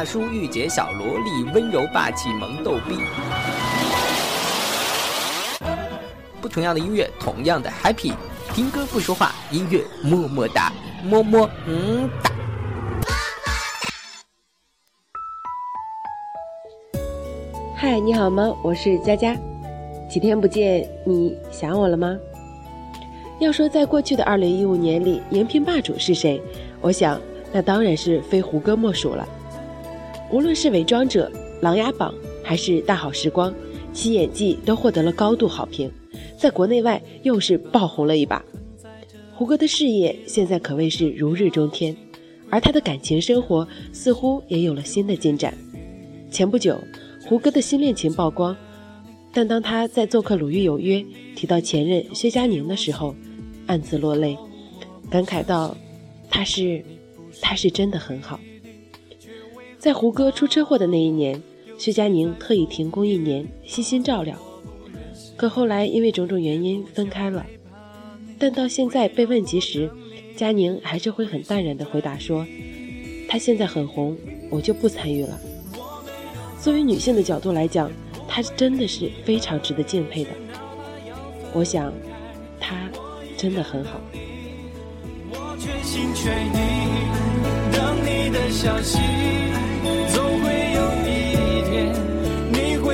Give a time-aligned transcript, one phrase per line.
[0.00, 2.96] 大叔、御姐、小萝莉、温柔霸气、萌逗逼。
[6.40, 8.14] 不同样的音乐，同样的 happy。
[8.54, 10.72] 听歌不说话，音乐么么哒，
[11.04, 12.30] 么么嗯哒。
[17.76, 18.56] 嗨，你好吗？
[18.64, 19.36] 我是佳佳。
[20.08, 22.18] 几天不见，你想我了吗？
[23.38, 26.42] 要说在过去的二零一五年里，荧屏霸主是谁？
[26.80, 27.20] 我想，
[27.52, 29.28] 那当然是非胡歌莫属了。
[30.32, 31.28] 无论是《伪装者》
[31.60, 32.14] 《琅琊榜》
[32.46, 33.50] 还是《大好时光》，
[33.92, 35.90] 其演技都获得了高度好评。
[36.38, 38.44] 在国内外又是爆红了一把，
[39.34, 41.96] 胡歌的事业现在可谓是如日中天，
[42.48, 45.52] 而他的感情生活似乎也有了新的进展。
[46.30, 46.80] 前不久，
[47.26, 48.56] 胡歌的新恋情曝光，
[49.32, 50.98] 但当他在做客《鲁豫有约》
[51.34, 53.16] 提到前任薛佳凝的时候，
[53.66, 54.38] 暗自落泪，
[55.10, 55.76] 感慨道
[56.30, 56.84] ：“他是，
[57.40, 58.38] 他是真的很好。”
[59.80, 61.42] 在胡歌出车祸的那一年，
[61.78, 64.36] 薛佳凝特意停工一年，悉心照料。
[65.38, 67.46] 可后来因为种种原因分开了，
[68.38, 69.90] 但到现在被问及时，
[70.36, 72.46] 佳宁还是会很淡然地回答说
[73.26, 74.14] ：“她现在很红，
[74.50, 75.40] 我就不参与了。”
[76.60, 77.90] 作为女性的角度来讲，
[78.28, 80.30] 她真的是非常值得敬佩的。
[81.54, 81.90] 我想，
[82.60, 82.86] 她
[83.34, 83.98] 真的很好。
[85.30, 86.58] 我全心全意
[87.72, 88.98] 等你的消息，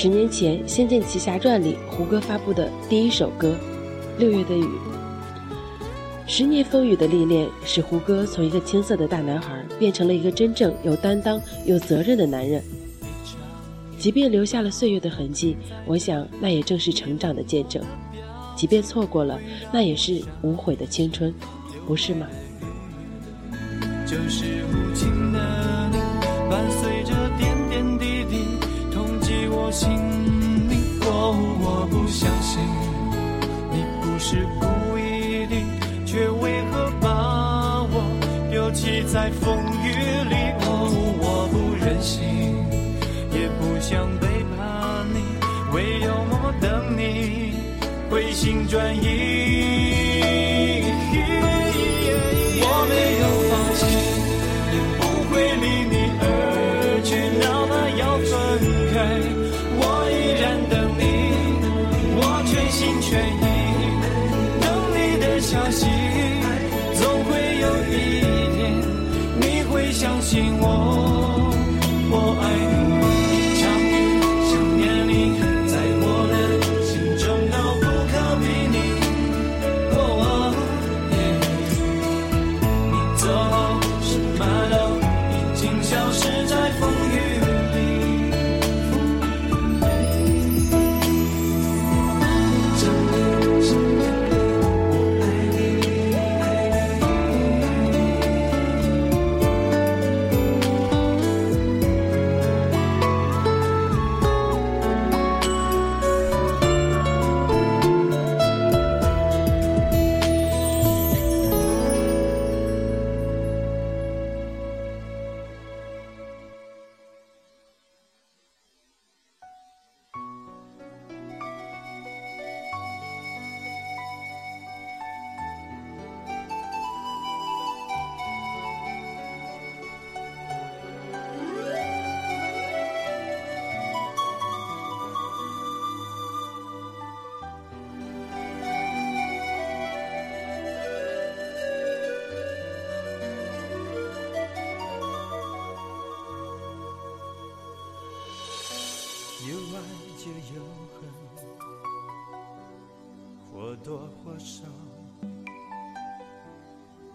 [0.00, 3.56] 十年前《仙剑奇侠传》里胡歌发布的第一首歌
[4.20, 4.62] 《六月的雨》。
[6.24, 12.62] 十年风雨的历练，使胡歌从一个青涩的大男孩变成了一个真正有担当、有责任的男人。
[13.98, 17.82] 即便留下了岁月的痕迹，我想那也正是成长的见证；
[18.54, 19.36] 即便错过了，
[19.72, 21.34] 那也是无悔的青春，
[21.88, 22.24] 不是吗？
[24.06, 25.40] 就是无情的
[31.90, 32.60] 不相信
[33.70, 35.54] 你不是故意的，
[36.04, 38.02] 却为何把我
[38.50, 39.86] 丢弃在风雨
[40.28, 40.34] 里？
[40.60, 40.90] 哦，
[41.20, 42.18] 我不忍心。
[43.30, 45.16] 也不想背叛你，
[45.72, 47.52] 唯有默默等你
[48.10, 49.06] 回心转意。
[52.60, 53.17] 我没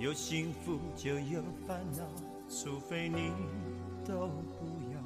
[0.00, 2.02] 有幸福就有烦恼
[2.48, 3.32] 除非你
[4.02, 4.64] 都不
[4.94, 4.98] 要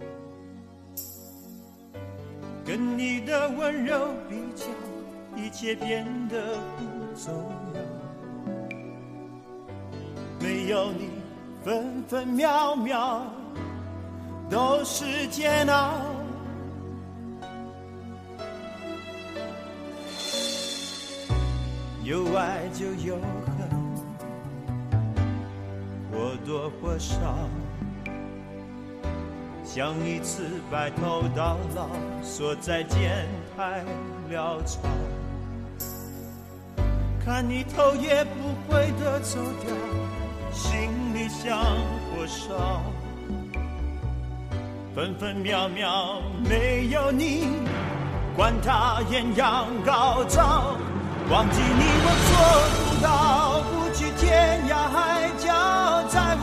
[2.65, 4.67] 跟你的温柔比较
[5.37, 6.85] 一切变得不
[7.21, 7.35] 重
[7.75, 7.81] 要
[10.39, 11.11] 没有你
[11.65, 13.27] 分分秒秒
[14.49, 16.15] 都是煎熬。
[22.05, 23.19] 有爱就有
[26.47, 27.15] 多或少，
[29.65, 31.89] 想一次白头到老，
[32.23, 33.27] 说再见
[33.57, 33.83] 太
[34.31, 34.81] 潦草。
[37.25, 39.75] 看你头也不回的走掉，
[40.53, 41.59] 心里像
[42.11, 42.83] 火烧，
[44.95, 47.49] 分分秒秒没有你，
[48.37, 50.77] 管他艳阳高照，
[51.31, 52.35] 忘记你我做
[52.85, 55.54] 不到，不去天涯海角，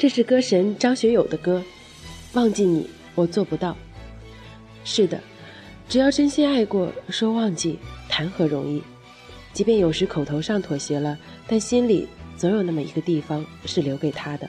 [0.00, 1.58] 这是歌神张学友的歌，
[2.32, 3.72] 《忘记你我做不到》。
[4.82, 5.20] 是的，
[5.90, 8.82] 只要真心爱过，说忘记谈何容易？
[9.52, 12.08] 即便有时口头上妥协了，但心里
[12.38, 14.48] 总有那么一个地方是留给他的。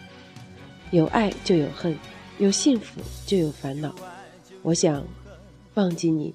[0.91, 1.97] 有爱就有恨，
[2.37, 3.93] 有幸福就有烦恼。
[4.61, 5.05] 我想，
[5.73, 6.33] 忘记你，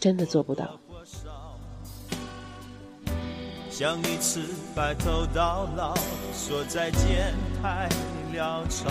[0.00, 0.80] 真的做不到。
[3.76, 4.40] 想一次
[4.72, 5.96] 白头到老，
[6.32, 7.88] 说再见太
[8.32, 8.88] 潦草。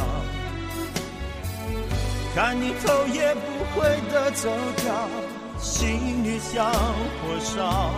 [2.35, 3.41] 看你头也不
[3.73, 4.93] 回的走掉，
[5.57, 7.91] 心里像火烧。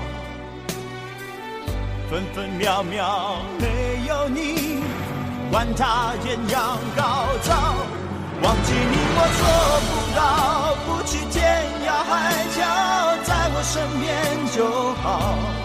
[2.08, 4.84] 分分秒秒没有你，
[5.50, 7.74] 管他艳阳高照。
[8.44, 9.44] 忘记你我做
[9.90, 12.62] 不到，不去天涯海角，
[13.24, 14.06] 在我身边
[14.56, 15.65] 就好。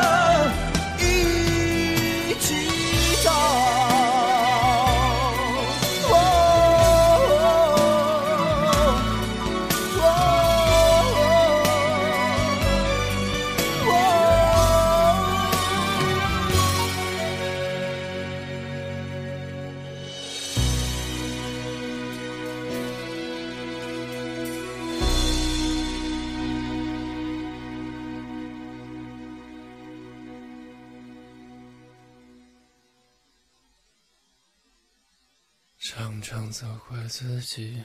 [36.01, 37.77] 常常责怪自己，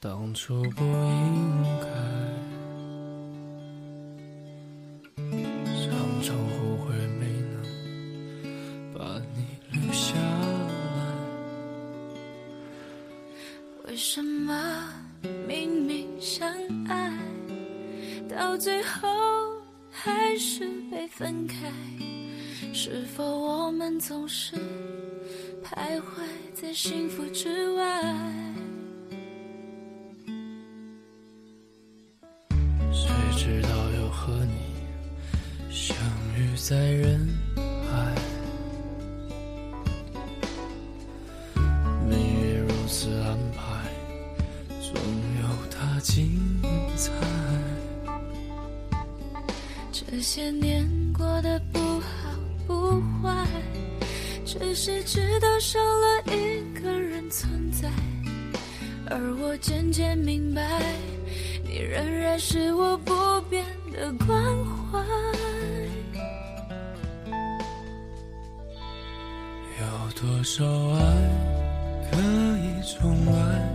[0.00, 1.86] 当初不应该。
[5.84, 7.62] 常常后悔没能
[8.92, 11.14] 把你留下来。
[13.86, 14.92] 为什么
[15.46, 16.52] 明明相
[16.88, 17.16] 爱，
[18.28, 19.08] 到最后
[19.88, 21.72] 还是被分开？
[22.74, 24.56] 是否我们总是？
[25.70, 26.02] 徘徊
[26.54, 28.02] 在幸福之外，
[32.90, 34.54] 谁知道又和你
[35.70, 35.94] 相
[36.38, 38.14] 遇在人海？
[42.08, 43.92] 命运如此安排，
[44.80, 44.94] 总
[45.42, 46.40] 有它精
[46.96, 47.12] 彩。
[49.92, 52.08] 这些年过得不好
[52.66, 53.46] 不坏。
[54.50, 57.86] 只是知道少了一个人存在，
[59.10, 60.80] 而我渐渐明白，
[61.62, 63.12] 你仍然是我不
[63.50, 63.62] 变
[63.92, 64.42] 的关
[64.90, 65.04] 怀。
[69.80, 69.84] 有
[70.18, 71.04] 多少爱
[72.10, 72.16] 可
[72.56, 73.68] 以重来？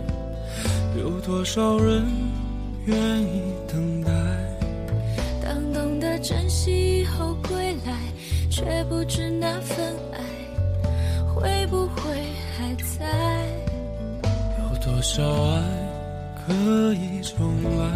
[0.98, 2.04] 有多少人
[2.84, 4.10] 愿意等待？
[5.40, 7.96] 当懂得珍惜以后归来，
[8.50, 9.78] 却不知那份
[10.12, 10.13] 爱会
[11.74, 12.12] 不会
[12.56, 13.04] 还在。
[14.22, 15.60] 有多少爱
[16.46, 16.52] 可
[16.94, 17.90] 以重来？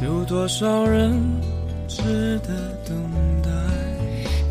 [0.00, 1.20] 有多少人
[1.88, 2.96] 值得等
[3.42, 3.50] 待？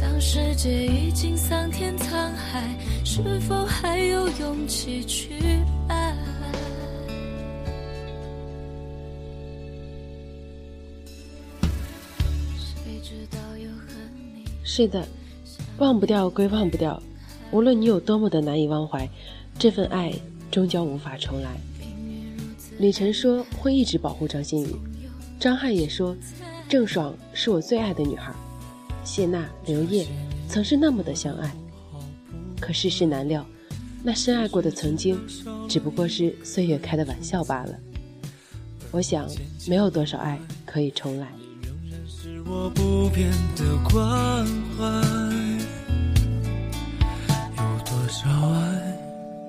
[0.01, 2.67] 当世界已经桑田沧海，
[3.05, 5.33] 是否还有勇气去
[5.87, 6.13] 爱？
[12.57, 15.07] 谁知道又和你是的，
[15.77, 17.01] 忘不掉归忘不掉，
[17.51, 19.09] 无论你有多么的难以忘怀，
[19.57, 20.13] 这份爱
[20.51, 21.49] 终究无法重来。
[22.77, 24.75] 李晨说会一直保护张馨予，
[25.39, 26.15] 张翰也说
[26.67, 28.33] 郑爽是我最爱的女孩，
[29.03, 30.05] 谢娜、刘烨
[30.47, 31.51] 曾是那么的相爱。
[32.59, 33.45] 可世事难料，
[34.03, 35.19] 那深爱过的曾经，
[35.67, 37.75] 只不过是岁月开的玩笑罢了。
[38.91, 39.27] 我想，
[39.67, 41.27] 没有多少爱可以重来。
[42.07, 44.45] 是我不变的关
[44.77, 45.38] 怀。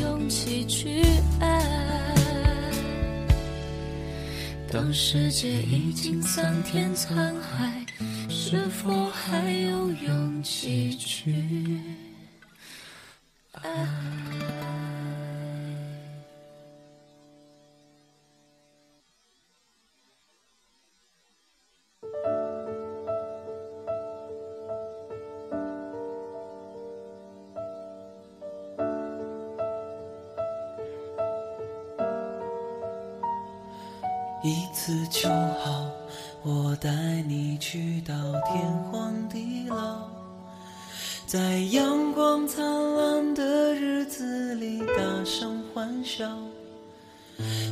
[0.00, 1.02] 勇气去
[1.40, 1.62] 爱？
[4.72, 7.84] 当世界已经桑田沧海，
[8.28, 11.34] 是否还有勇气去
[13.52, 13.86] 爱？
[34.42, 35.84] 一次就好，
[36.42, 36.90] 我带
[37.28, 38.14] 你去到
[38.46, 40.08] 天荒地老，
[41.26, 46.26] 在阳光灿烂的日子里大声欢笑，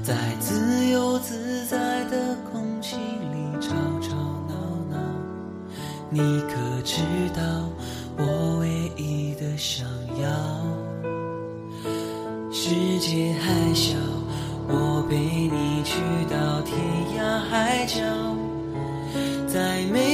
[0.05, 3.71] 在自由自在的空气里吵
[4.03, 4.15] 吵
[4.47, 4.55] 闹
[4.91, 4.99] 闹。
[6.11, 7.01] 你可知
[7.35, 7.43] 道
[8.19, 9.89] 我唯一的想
[10.21, 10.29] 要？
[12.53, 14.08] 世界还小。
[15.89, 15.95] 去
[16.31, 16.77] 到天
[17.17, 18.03] 涯海角，
[19.47, 20.08] 在没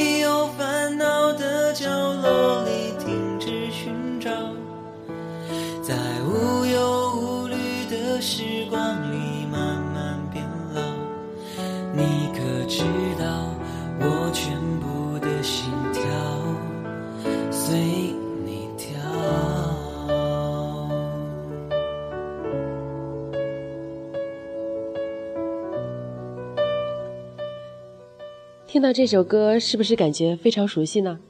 [28.74, 31.20] 听到这首歌，是不是感觉非常熟悉呢？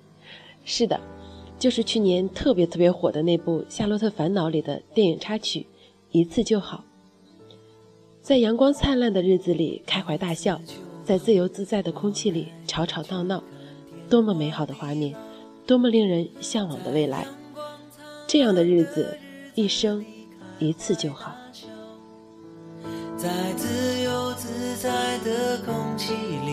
[0.64, 0.98] 是的，
[1.58, 5.60] 就是去年特别特别火的那部《夏洛特烦恼》里的电影插曲
[6.10, 6.82] 《一次就好》。
[8.22, 10.58] 在阳光灿烂的日子里开怀大笑，
[11.04, 13.44] 在自由自在的空气里吵吵闹闹，
[14.08, 15.14] 多么美好的画面，
[15.66, 17.26] 多么令人向往的未来。
[18.26, 19.18] 这样的日子，
[19.54, 20.02] 一生
[20.58, 21.36] 一次就好。
[23.18, 26.43] 在自由自在的空气里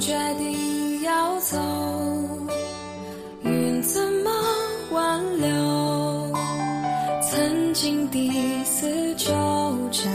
[0.00, 1.58] 决定要走，
[3.42, 4.30] 云怎么
[4.92, 6.32] 挽留？
[7.20, 8.30] 曾经第
[8.64, 9.30] 四纠
[9.92, 10.10] 缠，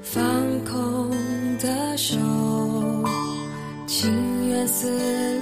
[0.00, 0.24] 放
[0.64, 1.10] 空
[1.58, 2.16] 的手，
[3.86, 4.88] 情缘似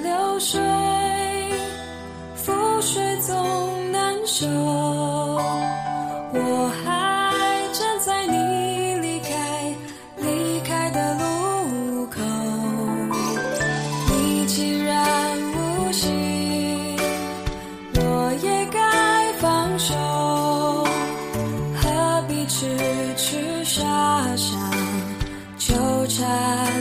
[0.03, 0.61] 流水，
[2.37, 4.74] 覆水总难收。
[23.75, 23.83] 傻
[24.37, 24.55] 傻
[25.59, 25.75] 纠
[26.07, 26.74] 缠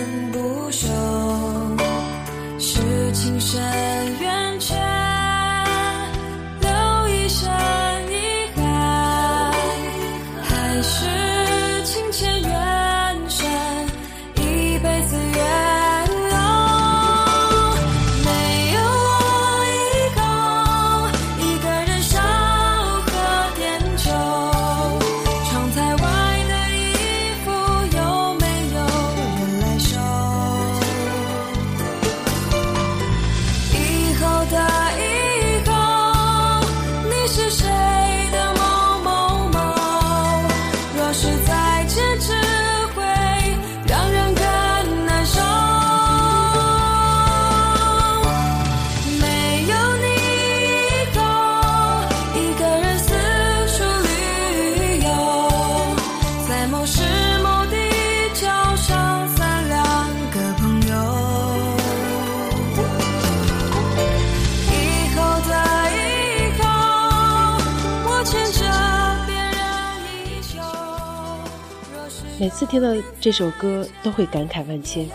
[72.39, 72.89] 每次听到
[73.21, 75.07] 这首歌，都会感慨万千。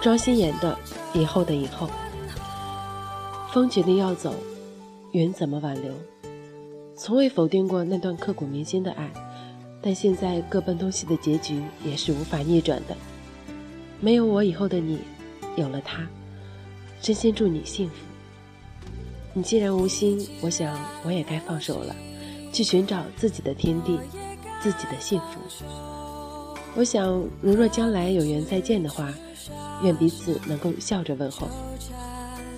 [0.00, 0.78] 庄心妍的
[1.18, 1.88] 《以后的以后》，
[3.52, 4.32] 风决定要走，
[5.10, 5.92] 云怎么挽留？
[6.96, 9.10] 从未否定过那段刻骨铭心的爱，
[9.82, 12.96] 但现在各奔东西的结局也是无法逆转的。
[14.00, 15.00] 没有我以后的你，
[15.56, 16.06] 有了他，
[17.02, 17.94] 真心祝你幸福。
[19.32, 21.94] 你既然无心，我想我也该放手了，
[22.52, 23.98] 去寻找自己的天地，
[24.62, 25.40] 自己的幸福。
[26.76, 27.06] 我想，
[27.40, 29.12] 如若将来有缘再见的话，
[29.82, 31.48] 愿彼此能够笑着问候。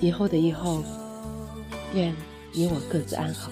[0.01, 0.83] 以后的以后，
[1.95, 2.13] 愿
[2.53, 3.49] 你我各自安好。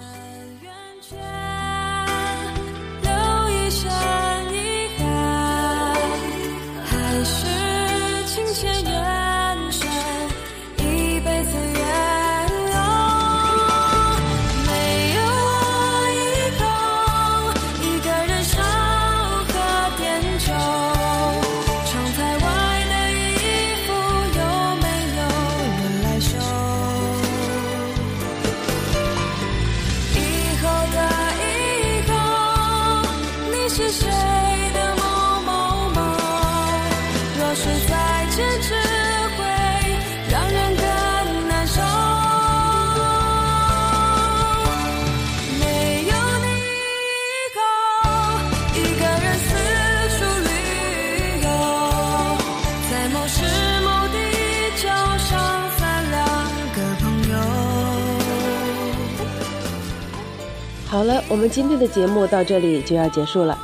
[60.96, 63.58] 好了，我们今天的节目到这里就要结束了。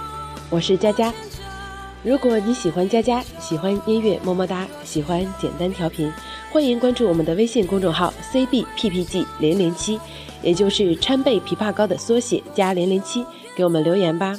[0.50, 1.10] 我是佳佳。
[2.02, 6.12] 如果你喜欢佳佳，喜欢音乐么么哒，喜欢简单调频，
[6.52, 9.98] 欢迎关注我们的微信公众号 cbppg 零零七，
[10.42, 13.24] 也就是川贝枇杷膏的缩写加零零七，
[13.56, 14.38] 给我们留言吧。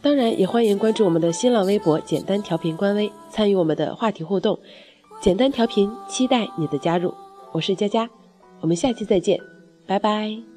[0.00, 4.56] 当然，也欢迎关注我们的新浪微博“简单调频”官微，参与我们的话题互动。
[5.20, 7.12] 简单调频，期待你的加入。
[7.50, 8.08] 我是佳佳，
[8.60, 9.36] 我们下期再见，
[9.84, 10.53] 拜拜。